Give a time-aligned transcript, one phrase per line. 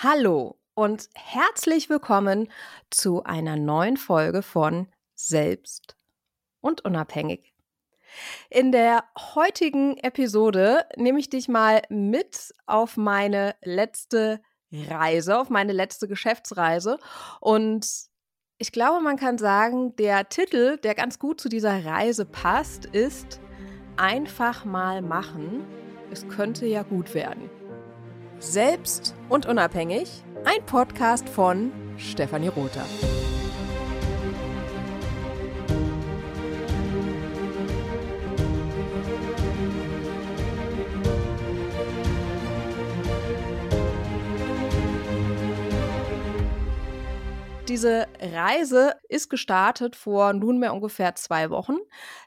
[0.00, 2.48] Hallo und herzlich willkommen
[2.88, 4.86] zu einer neuen Folge von
[5.16, 5.96] Selbst
[6.60, 7.52] und Unabhängig.
[8.48, 9.02] In der
[9.34, 14.40] heutigen Episode nehme ich dich mal mit auf meine letzte
[14.70, 17.00] Reise, auf meine letzte Geschäftsreise.
[17.40, 17.88] Und
[18.58, 23.40] ich glaube, man kann sagen, der Titel, der ganz gut zu dieser Reise passt, ist
[23.96, 25.66] Einfach mal machen.
[26.12, 27.50] Es könnte ja gut werden.
[28.40, 32.84] Selbst und unabhängig, ein Podcast von Stefanie Rother.
[47.68, 51.76] Diese Reise ist gestartet vor nunmehr ungefähr zwei Wochen.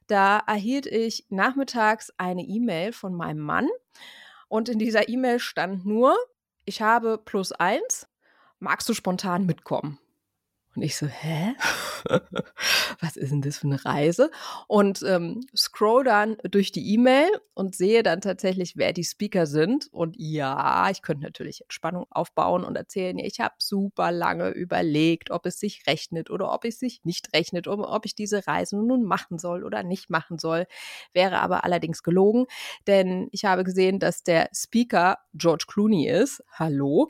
[0.08, 3.68] Da erhielt ich nachmittags eine E-Mail von meinem Mann,
[4.52, 6.14] und in dieser E-Mail stand nur,
[6.66, 8.10] ich habe plus eins,
[8.60, 9.98] magst du spontan mitkommen?
[10.76, 11.54] Und ich so, hä?
[13.02, 14.32] Was ist denn das für eine Reise?
[14.68, 19.90] Und ähm, scroll dann durch die E-Mail und sehe dann tatsächlich, wer die Speaker sind.
[19.92, 25.46] Und ja, ich könnte natürlich Entspannung aufbauen und erzählen, ich habe super lange überlegt, ob
[25.46, 29.40] es sich rechnet oder ob es sich nicht rechnet, ob ich diese Reise nun machen
[29.40, 30.68] soll oder nicht machen soll.
[31.14, 32.46] Wäre aber allerdings gelogen,
[32.88, 36.42] denn ich habe gesehen, dass der Speaker George Clooney ist.
[36.54, 37.10] Hallo.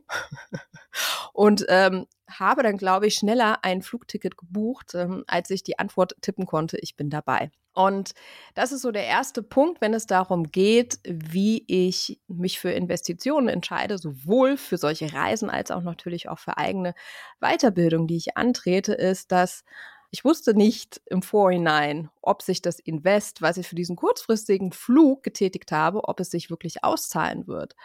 [1.33, 2.07] und ähm,
[2.39, 6.77] habe dann, glaube ich, schneller ein Flugticket gebucht, ähm, als ich die Antwort tippen konnte,
[6.79, 7.51] ich bin dabei.
[7.73, 8.11] Und
[8.53, 13.47] das ist so der erste Punkt, wenn es darum geht, wie ich mich für Investitionen
[13.47, 16.93] entscheide, sowohl für solche Reisen als auch natürlich auch für eigene
[17.39, 19.63] Weiterbildung, die ich antrete, ist, dass
[20.13, 25.23] ich wusste nicht im Vorhinein, ob sich das Invest, was ich für diesen kurzfristigen Flug
[25.23, 27.75] getätigt habe, ob es sich wirklich auszahlen wird.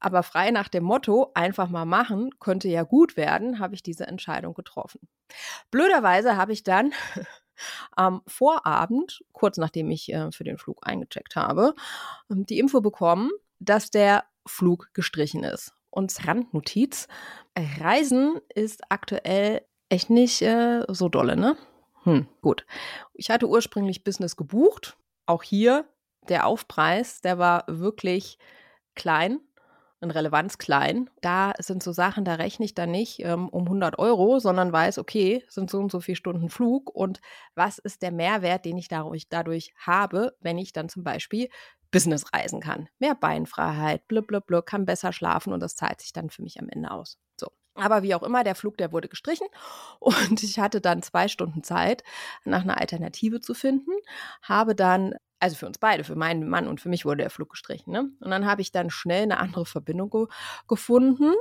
[0.00, 4.06] Aber frei nach dem Motto, einfach mal machen, könnte ja gut werden, habe ich diese
[4.06, 5.00] Entscheidung getroffen.
[5.70, 6.92] Blöderweise habe ich dann
[7.96, 11.74] am Vorabend, kurz nachdem ich äh, für den Flug eingecheckt habe,
[12.30, 15.74] ähm, die Info bekommen, dass der Flug gestrichen ist.
[15.90, 17.08] Und Randnotiz,
[17.56, 21.56] Reisen ist aktuell echt nicht äh, so dolle, ne?
[22.04, 22.64] Hm, gut.
[23.14, 24.96] Ich hatte ursprünglich Business gebucht.
[25.26, 25.86] Auch hier
[26.28, 28.38] der Aufpreis, der war wirklich
[28.94, 29.40] klein
[30.00, 31.10] in Relevanz klein.
[31.20, 34.98] Da sind so Sachen, da rechne ich dann nicht ähm, um 100 Euro, sondern weiß,
[34.98, 37.20] okay, sind so und so viele Stunden Flug und
[37.54, 41.48] was ist der Mehrwert, den ich dadurch, dadurch habe, wenn ich dann zum Beispiel
[41.90, 42.88] Business reisen kann.
[42.98, 44.28] Mehr Beinfreiheit, blub,
[44.66, 47.18] kann besser schlafen und das zahlt sich dann für mich am Ende aus.
[47.36, 47.48] So.
[47.74, 49.46] Aber wie auch immer, der Flug, der wurde gestrichen
[50.00, 52.02] und ich hatte dann zwei Stunden Zeit,
[52.44, 53.92] nach einer Alternative zu finden,
[54.42, 57.50] habe dann also für uns beide, für meinen Mann und für mich wurde der Flug
[57.50, 57.92] gestrichen.
[57.92, 58.10] Ne?
[58.20, 60.26] Und dann habe ich dann schnell eine andere Verbindung ge
[60.66, 61.34] gefunden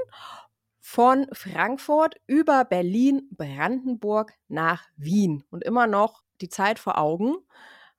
[0.80, 5.44] von Frankfurt über Berlin, Brandenburg nach Wien.
[5.50, 7.36] Und immer noch die Zeit vor Augen.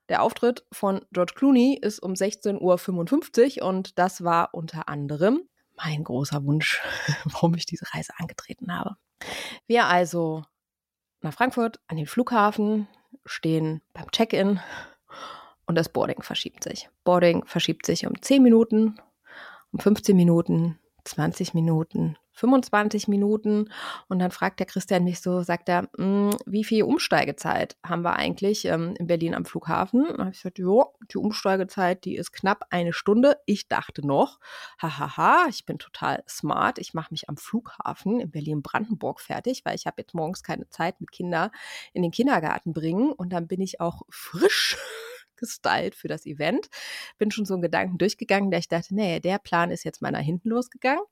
[0.09, 5.43] Der Auftritt von George Clooney ist um 16.55 Uhr und das war unter anderem
[5.77, 6.83] mein großer Wunsch,
[7.25, 8.97] warum ich diese Reise angetreten habe.
[9.67, 10.45] Wir also
[11.21, 12.89] nach Frankfurt an den Flughafen,
[13.25, 14.61] stehen beim Check-in
[15.69, 16.89] und das Boarding verschiebt sich.
[17.05, 18.97] Boarding verschiebt sich um 10 Minuten,
[19.71, 23.69] um 15 Minuten, 20 Minuten, 25 Minuten.
[24.09, 28.17] Und dann fragt der Christian mich so, sagt er, hm, wie viel Umsteigezeit haben wir
[28.17, 30.07] eigentlich ähm, in Berlin am Flughafen?
[30.07, 33.37] Und habe ich gesagt, ja, die Umsteigezeit, die ist knapp eine Stunde.
[33.45, 34.39] Ich dachte noch,
[34.81, 36.79] hahaha, ich bin total smart.
[36.79, 40.99] Ich mache mich am Flughafen in Berlin-Brandenburg fertig, weil ich habe jetzt morgens keine Zeit
[40.99, 41.51] mit Kindern
[41.93, 43.13] in den Kindergarten bringen.
[43.13, 44.79] Und dann bin ich auch frisch
[45.39, 46.69] gestylt für das Event.
[47.19, 50.11] Bin schon so einen Gedanken durchgegangen, da ich dachte, nee, der Plan ist jetzt mal
[50.11, 51.05] nach hinten losgegangen.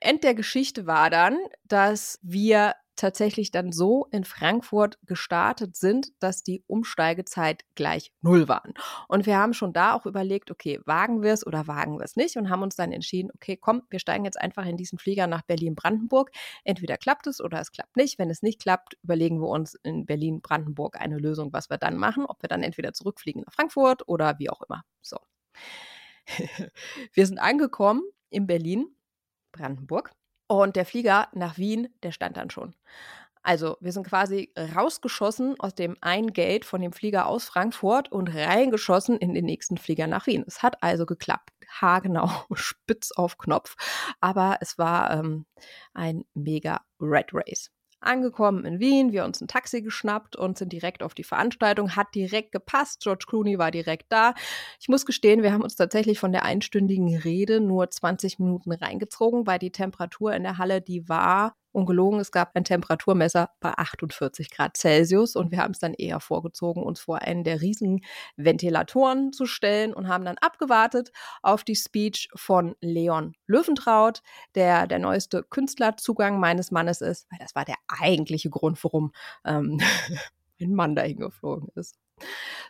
[0.00, 6.42] End der Geschichte war dann, dass wir tatsächlich dann so in Frankfurt gestartet sind, dass
[6.42, 8.74] die Umsteigezeit gleich null waren.
[9.08, 12.16] Und wir haben schon da auch überlegt, okay, wagen wir es oder wagen wir es
[12.16, 15.26] nicht und haben uns dann entschieden, okay, komm, wir steigen jetzt einfach in diesen Flieger
[15.26, 16.30] nach Berlin-Brandenburg.
[16.64, 18.18] Entweder klappt es oder es klappt nicht.
[18.18, 22.26] Wenn es nicht klappt, überlegen wir uns in Berlin-Brandenburg eine Lösung, was wir dann machen,
[22.26, 24.82] ob wir dann entweder zurückfliegen nach Frankfurt oder wie auch immer.
[25.02, 25.18] So.
[27.12, 28.86] wir sind angekommen in Berlin,
[29.52, 30.12] Brandenburg
[30.46, 32.74] und der Flieger nach Wien, der stand dann schon.
[33.42, 38.28] Also wir sind quasi rausgeschossen aus dem einen Gate von dem Flieger aus Frankfurt und
[38.28, 40.44] reingeschossen in den nächsten Flieger nach Wien.
[40.46, 41.50] Es hat also geklappt.
[41.68, 43.76] Haargenau, spitz auf Knopf.
[44.20, 45.44] Aber es war ähm,
[45.92, 47.70] ein mega Red Race.
[48.04, 51.96] Angekommen in Wien, wir uns ein Taxi geschnappt und sind direkt auf die Veranstaltung.
[51.96, 53.00] Hat direkt gepasst.
[53.02, 54.34] George Clooney war direkt da.
[54.80, 59.46] Ich muss gestehen, wir haben uns tatsächlich von der einstündigen Rede nur 20 Minuten reingezogen,
[59.46, 64.50] weil die Temperatur in der Halle, die war ungelogen, es gab ein Temperaturmesser bei 48
[64.50, 68.02] Grad Celsius und wir haben es dann eher vorgezogen, uns vor einen der riesigen
[68.36, 71.10] Ventilatoren zu stellen und haben dann abgewartet
[71.42, 74.22] auf die Speech von Leon Löwentraut,
[74.54, 79.12] der der neueste Künstlerzugang meines Mannes ist, weil das war der eigentliche Grund, warum
[79.44, 79.80] ähm,
[80.60, 81.96] mein Mann dahin geflogen ist.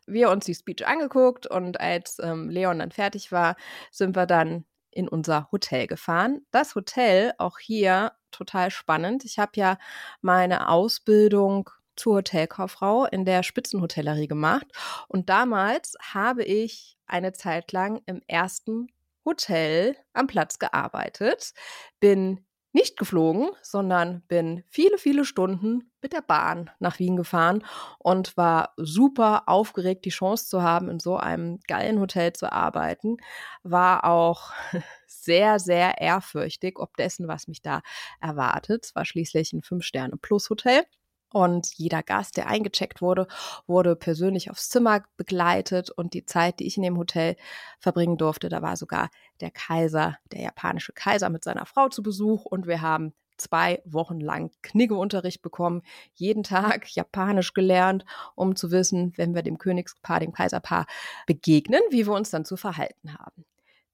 [0.06, 3.56] Wir uns die Speech angeguckt und als ähm, Leon dann fertig war,
[3.90, 6.46] sind wir dann in unser Hotel gefahren.
[6.50, 9.24] Das Hotel, auch hier total spannend.
[9.24, 9.78] Ich habe ja
[10.20, 14.66] meine Ausbildung zur Hotelkauffrau in der Spitzenhotellerie gemacht
[15.08, 18.88] und damals habe ich eine Zeit lang im ersten
[19.24, 21.52] Hotel am Platz gearbeitet,
[22.00, 22.44] bin
[22.74, 27.64] nicht geflogen, sondern bin viele, viele Stunden mit der Bahn nach Wien gefahren
[27.98, 33.16] und war super aufgeregt, die Chance zu haben, in so einem geilen Hotel zu arbeiten.
[33.62, 34.52] War auch
[35.06, 37.80] sehr, sehr ehrfürchtig, ob dessen, was mich da
[38.20, 38.86] erwartet.
[38.86, 40.84] Es war schließlich ein Fünf-Sterne-Plus-Hotel.
[41.34, 43.26] Und jeder Gast, der eingecheckt wurde,
[43.66, 45.90] wurde persönlich aufs Zimmer begleitet.
[45.90, 47.34] Und die Zeit, die ich in dem Hotel
[47.80, 49.10] verbringen durfte, da war sogar
[49.40, 52.44] der Kaiser, der japanische Kaiser mit seiner Frau zu Besuch.
[52.44, 55.82] Und wir haben zwei Wochen lang Kniggeunterricht bekommen,
[56.14, 58.04] jeden Tag Japanisch gelernt,
[58.36, 60.86] um zu wissen, wenn wir dem Königspaar, dem Kaiserpaar
[61.26, 63.44] begegnen, wie wir uns dann zu verhalten haben.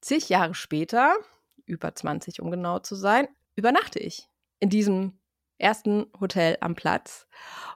[0.03, 1.17] Zig Jahre später,
[1.65, 4.29] über 20 um genau zu sein, übernachte ich
[4.59, 5.20] in diesem
[5.61, 7.27] ersten Hotel am Platz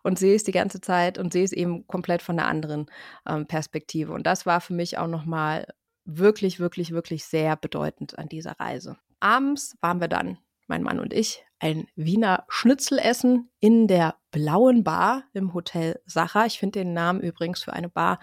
[0.03, 2.87] und sehe es die ganze Zeit und sehe es eben komplett von einer anderen
[3.27, 4.13] ähm, Perspektive.
[4.13, 5.67] Und das war für mich auch nochmal
[6.05, 8.97] wirklich, wirklich, wirklich sehr bedeutend an dieser Reise.
[9.21, 14.85] Abends waren wir dann, mein Mann und ich, ein Wiener Schnitzel essen in der Blauen
[14.85, 16.47] Bar im Hotel Sacher.
[16.47, 18.19] Ich finde den Namen übrigens für eine Bar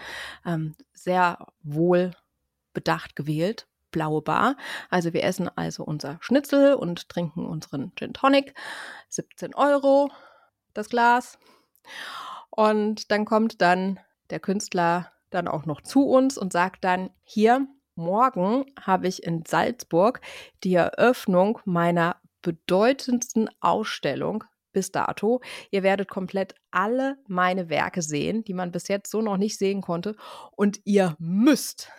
[0.45, 2.11] ähm, sehr wohl
[2.73, 4.55] bedacht gewählt blaue Bar.
[4.89, 8.53] Also wir essen also unser Schnitzel und trinken unseren Gin Tonic.
[9.09, 10.09] 17 Euro
[10.73, 11.37] das Glas.
[12.49, 13.99] Und dann kommt dann
[14.29, 19.43] der Künstler dann auch noch zu uns und sagt dann, hier, morgen habe ich in
[19.45, 20.21] Salzburg
[20.63, 25.41] die Eröffnung meiner bedeutendsten Ausstellung bis dato.
[25.69, 29.81] Ihr werdet komplett alle meine Werke sehen, die man bis jetzt so noch nicht sehen
[29.81, 30.15] konnte.
[30.55, 31.89] Und ihr müsst,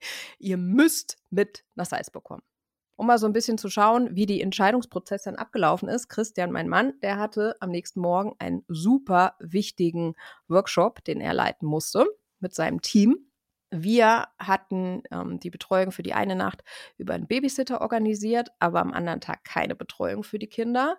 [0.38, 2.42] ihr müsst mit nach Salzburg kommen.
[2.98, 6.08] Um mal so ein bisschen zu schauen, wie die Entscheidungsprozess dann abgelaufen ist.
[6.08, 10.14] Christian, mein Mann, der hatte am nächsten Morgen einen super wichtigen
[10.48, 12.06] Workshop, den er leiten musste
[12.40, 13.26] mit seinem Team.
[13.70, 16.62] Wir hatten ähm, die Betreuung für die eine Nacht
[16.96, 20.98] über einen Babysitter organisiert, aber am anderen Tag keine Betreuung für die Kinder.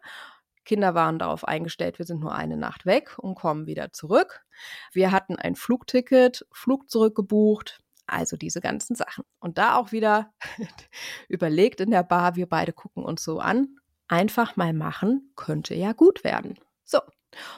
[0.67, 4.45] Kinder waren darauf eingestellt, wir sind nur eine Nacht weg und kommen wieder zurück.
[4.91, 9.23] Wir hatten ein Flugticket, Flug zurückgebucht, also diese ganzen Sachen.
[9.39, 10.33] Und da auch wieder
[11.29, 13.77] überlegt in der Bar, wir beide gucken uns so an,
[14.09, 16.59] einfach mal machen, könnte ja gut werden.
[16.83, 16.99] So.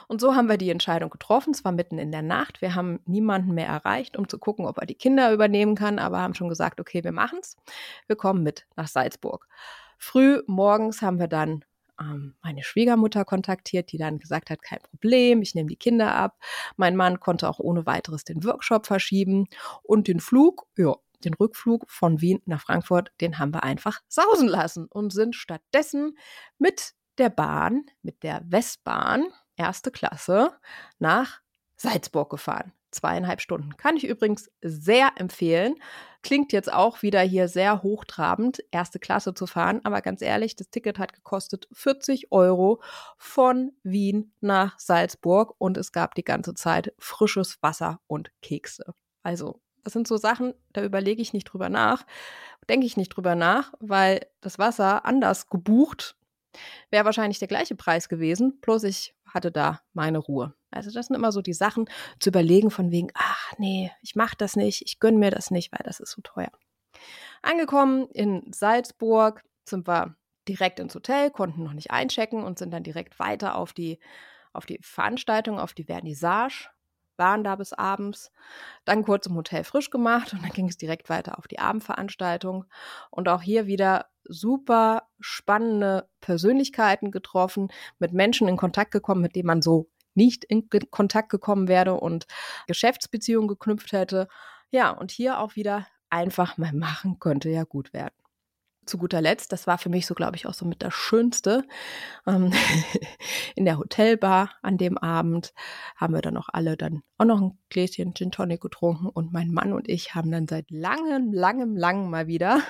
[0.08, 1.52] Und so haben wir die Entscheidung getroffen.
[1.52, 2.60] Es war mitten in der Nacht.
[2.60, 6.20] Wir haben niemanden mehr erreicht, um zu gucken, ob er die Kinder übernehmen kann, aber
[6.20, 7.56] haben schon gesagt, okay, wir machen es.
[8.06, 9.46] Wir kommen mit nach Salzburg.
[9.98, 11.64] Früh morgens haben wir dann
[12.00, 16.38] ähm, meine Schwiegermutter kontaktiert, die dann gesagt hat, kein Problem, ich nehme die Kinder ab.
[16.76, 19.46] Mein Mann konnte auch ohne weiteres den Workshop verschieben
[19.82, 20.94] und den Flug, ja,
[21.24, 26.16] den Rückflug von Wien nach Frankfurt, den haben wir einfach sausen lassen und sind stattdessen
[26.58, 29.26] mit der Bahn, mit der Westbahn,
[29.56, 30.54] erste Klasse,
[30.98, 31.40] nach
[31.76, 33.76] Salzburg gefahren zweieinhalb Stunden.
[33.76, 35.74] Kann ich übrigens sehr empfehlen.
[36.22, 40.68] Klingt jetzt auch wieder hier sehr hochtrabend, erste Klasse zu fahren, aber ganz ehrlich, das
[40.70, 42.82] Ticket hat gekostet 40 Euro
[43.16, 48.94] von Wien nach Salzburg und es gab die ganze Zeit frisches Wasser und Kekse.
[49.22, 52.04] Also, das sind so Sachen, da überlege ich nicht drüber nach,
[52.68, 56.16] denke ich nicht drüber nach, weil das Wasser anders gebucht
[56.90, 60.54] wäre wahrscheinlich der gleiche Preis gewesen, bloß ich hatte da meine Ruhe.
[60.70, 61.88] Also das sind immer so die Sachen
[62.18, 65.72] zu überlegen von wegen, ach nee, ich mache das nicht, ich gönne mir das nicht,
[65.72, 66.50] weil das ist so teuer.
[67.42, 70.16] Angekommen in Salzburg sind wir
[70.48, 73.98] direkt ins Hotel, konnten noch nicht einchecken und sind dann direkt weiter auf die,
[74.52, 76.68] auf die Veranstaltung, auf die Vernissage,
[77.16, 78.32] waren da bis abends,
[78.84, 82.64] dann kurz im Hotel frisch gemacht und dann ging es direkt weiter auf die Abendveranstaltung
[83.10, 89.46] und auch hier wieder super spannende Persönlichkeiten getroffen, mit Menschen in Kontakt gekommen, mit denen
[89.46, 92.26] man so nicht in Kontakt gekommen wäre und
[92.66, 94.28] Geschäftsbeziehungen geknüpft hätte.
[94.70, 98.14] Ja, und hier auch wieder einfach mal machen könnte ja gut werden.
[98.86, 101.64] zu guter Letzt, das war für mich so, glaube ich, auch so mit das Schönste,
[102.26, 102.52] ähm,
[103.54, 105.52] in der Hotelbar an dem Abend
[105.96, 109.52] haben wir dann auch alle dann auch noch ein Gläschen Gin Tonic getrunken und mein
[109.52, 112.62] Mann und ich haben dann seit langem, langem, langem mal wieder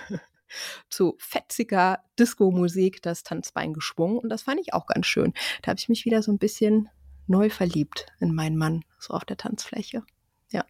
[0.88, 5.33] zu fetziger Disco-Musik das Tanzbein geschwungen und das fand ich auch ganz schön.
[5.62, 6.88] Da habe ich mich wieder so ein bisschen
[7.26, 10.02] neu verliebt in meinen Mann, so auf der Tanzfläche.
[10.50, 10.64] Ja.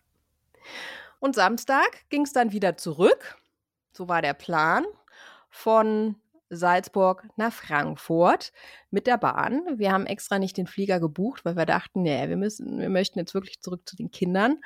[1.19, 3.39] Und Samstag ging es dann wieder zurück.
[3.93, 4.85] So war der Plan
[5.49, 6.17] von
[6.51, 8.53] Salzburg nach Frankfurt
[8.91, 9.63] mit der Bahn.
[9.79, 13.19] Wir haben extra nicht den Flieger gebucht, weil wir dachten, nee, wir müssen, wir möchten
[13.19, 14.59] jetzt wirklich zurück zu den Kindern,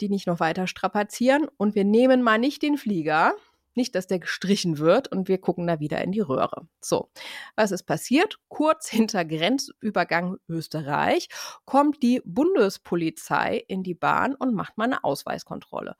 [0.00, 1.48] die nicht noch weiter strapazieren.
[1.56, 3.34] Und wir nehmen mal nicht den Flieger,
[3.76, 6.66] nicht, dass der gestrichen wird und wir gucken da wieder in die Röhre.
[6.80, 7.10] So,
[7.56, 8.38] was ist passiert?
[8.48, 11.28] Kurz hinter Grenzübergang Österreich
[11.64, 15.96] kommt die Bundespolizei in die Bahn und macht mal eine Ausweiskontrolle.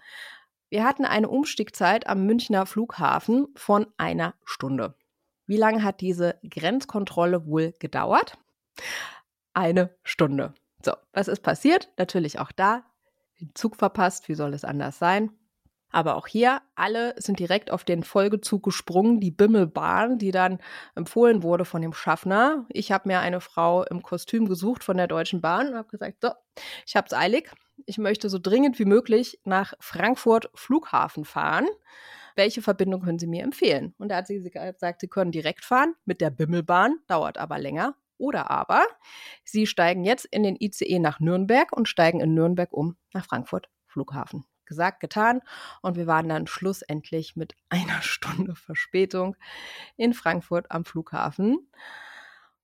[0.71, 4.95] Wir hatten eine Umstiegzeit am Münchner Flughafen von einer Stunde.
[5.47, 8.39] Wie lange hat diese Grenzkontrolle wohl gedauert?
[9.53, 10.55] Eine Stunde.
[10.83, 11.91] So, was ist passiert?
[11.99, 12.85] Natürlich auch da.
[13.41, 15.31] Den Zug verpasst, wie soll es anders sein?
[15.93, 20.59] Aber auch hier, alle sind direkt auf den Folgezug gesprungen, die Bimmelbahn, die dann
[20.95, 22.67] empfohlen wurde von dem Schaffner.
[22.71, 26.17] Ich habe mir eine Frau im Kostüm gesucht von der Deutschen Bahn und habe gesagt,
[26.23, 26.31] so,
[26.87, 27.51] ich habe es eilig.
[27.85, 31.67] Ich möchte so dringend wie möglich nach Frankfurt Flughafen fahren.
[32.37, 33.95] Welche Verbindung können Sie mir empfehlen?
[33.99, 37.95] Und da hat sie gesagt, Sie können direkt fahren mit der Bimmelbahn, dauert aber länger.
[38.17, 38.87] Oder aber
[39.45, 43.69] Sie steigen jetzt in den ICE nach Nürnberg und steigen in Nürnberg um nach Frankfurt
[43.87, 45.41] Flughafen gesagt, getan.
[45.83, 49.37] Und wir waren dann schlussendlich mit einer Stunde Verspätung
[49.97, 51.69] in Frankfurt am Flughafen.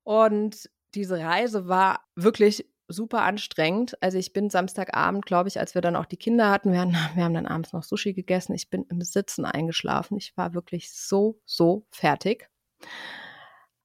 [0.03, 4.03] Und diese Reise war wirklich super anstrengend.
[4.03, 6.93] Also ich bin Samstagabend, glaube ich, als wir dann auch die Kinder hatten, wir, haben,
[7.15, 8.55] wir haben dann abends noch Sushi gegessen.
[8.55, 10.17] Ich bin im Sitzen eingeschlafen.
[10.17, 12.49] Ich war wirklich so, so fertig.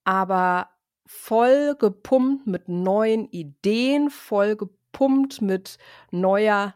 [0.06, 0.70] Aber
[1.06, 5.78] voll gepumpt mit neuen Ideen, voll gepumpt mit
[6.12, 6.74] neuer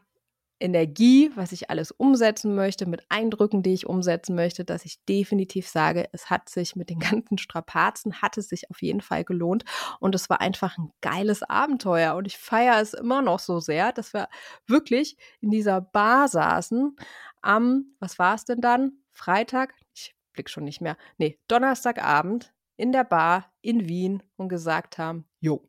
[0.60, 5.68] Energie, was ich alles umsetzen möchte, mit Eindrücken, die ich umsetzen möchte, dass ich definitiv
[5.68, 9.64] sage, es hat sich mit den ganzen Strapazen, hat es sich auf jeden Fall gelohnt
[10.00, 13.92] und es war einfach ein geiles Abenteuer und ich feiere es immer noch so sehr,
[13.92, 14.28] dass wir
[14.66, 16.96] wirklich in dieser Bar saßen
[17.42, 18.94] am, was war es denn dann?
[19.12, 19.74] Freitag?
[19.94, 20.98] Ich blick schon nicht mehr.
[21.18, 25.68] Nee, Donnerstagabend in der Bar in Wien und gesagt haben, jo,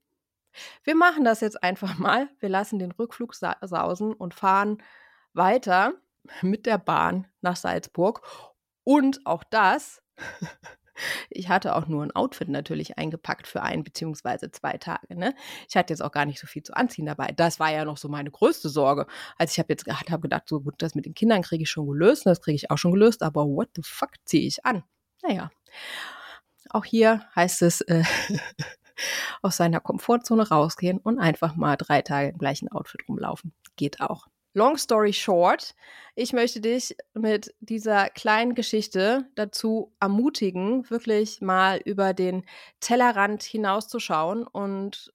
[0.84, 2.28] wir machen das jetzt einfach mal.
[2.40, 4.82] Wir lassen den Rückflug sa sausen und fahren
[5.32, 5.94] weiter
[6.42, 8.22] mit der Bahn nach Salzburg.
[8.84, 10.02] Und auch das,
[11.30, 15.16] ich hatte auch nur ein Outfit natürlich eingepackt für ein beziehungsweise zwei Tage.
[15.16, 15.34] Ne?
[15.68, 17.32] Ich hatte jetzt auch gar nicht so viel zu anziehen dabei.
[17.32, 19.06] Das war ja noch so meine größte Sorge.
[19.36, 21.86] Also ich habe jetzt hab gedacht, so gut, das mit den Kindern kriege ich schon
[21.86, 24.84] gelöst, das kriege ich auch schon gelöst, aber what the fuck ziehe ich an?
[25.22, 25.50] Naja,
[26.70, 28.04] auch hier heißt es, äh,
[29.42, 33.52] aus seiner Komfortzone rausgehen und einfach mal drei Tage im gleichen Outfit rumlaufen.
[33.76, 34.26] Geht auch.
[34.54, 35.74] Long story short,
[36.16, 42.44] ich möchte dich mit dieser kleinen Geschichte dazu ermutigen, wirklich mal über den
[42.80, 45.12] Tellerrand hinauszuschauen und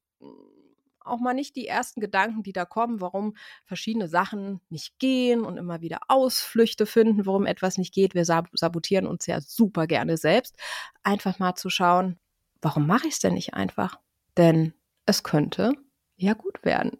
[1.04, 3.36] auch mal nicht die ersten Gedanken, die da kommen, warum
[3.66, 8.14] verschiedene Sachen nicht gehen und immer wieder Ausflüchte finden, warum etwas nicht geht.
[8.14, 10.56] Wir sabotieren uns ja super gerne selbst.
[11.02, 12.18] Einfach mal zu schauen,
[12.64, 13.98] warum mache ich es denn nicht einfach?
[14.36, 14.72] Denn
[15.06, 15.74] es könnte
[16.16, 16.98] ja gut werden.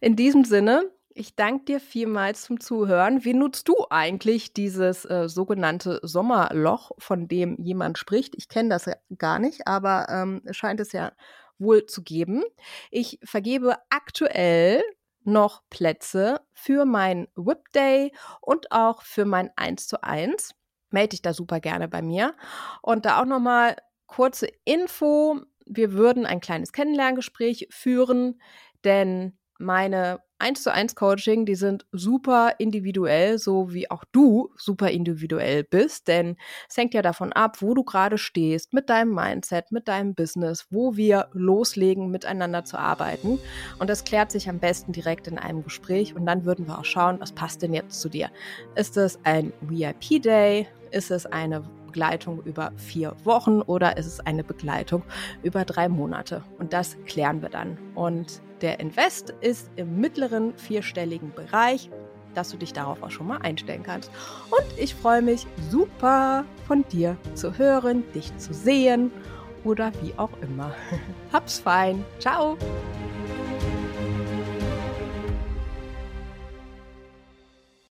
[0.00, 3.24] In diesem Sinne, ich danke dir vielmals zum Zuhören.
[3.24, 8.34] Wie nutzt du eigentlich dieses äh, sogenannte Sommerloch, von dem jemand spricht?
[8.36, 11.12] Ich kenne das ja gar nicht, aber ähm, scheint es ja
[11.58, 12.42] wohl zu geben.
[12.90, 14.82] Ich vergebe aktuell
[15.22, 20.54] noch Plätze für mein Whip Day und auch für mein 1 zu 1
[20.94, 22.34] melde dich da super gerne bei mir.
[22.80, 25.40] Und da auch nochmal kurze Info.
[25.66, 28.40] Wir würden ein kleines Kennenlerngespräch führen,
[28.84, 34.90] denn meine 1 zu 1 Coaching, die sind super individuell, so wie auch du super
[34.90, 36.36] individuell bist, denn
[36.68, 40.66] es hängt ja davon ab, wo du gerade stehst, mit deinem Mindset, mit deinem Business,
[40.70, 43.38] wo wir loslegen, miteinander zu arbeiten.
[43.78, 46.84] Und das klärt sich am besten direkt in einem Gespräch und dann würden wir auch
[46.84, 48.28] schauen, was passt denn jetzt zu dir.
[48.74, 50.66] Ist es ein VIP-Day?
[50.94, 55.02] Ist es eine Begleitung über vier Wochen oder ist es eine Begleitung
[55.42, 56.44] über drei Monate?
[56.60, 57.76] Und das klären wir dann.
[57.96, 61.90] Und der Invest ist im mittleren vierstelligen Bereich,
[62.34, 64.08] dass du dich darauf auch schon mal einstellen kannst.
[64.50, 69.10] Und ich freue mich super von dir zu hören, dich zu sehen
[69.64, 70.72] oder wie auch immer.
[71.32, 72.04] Hab's fein.
[72.20, 72.56] Ciao.